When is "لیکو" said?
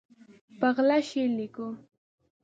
1.37-1.67